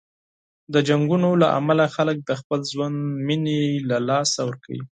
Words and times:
د 0.73 0.75
جنګونو 0.87 1.29
له 1.41 1.47
امله 1.59 1.83
خلک 1.95 2.17
د 2.23 2.31
خپل 2.39 2.59
ژوند 2.71 2.97
مینې 3.27 3.61
له 3.89 3.97
لاسه 4.09 4.39
ورکوي. 4.47 4.81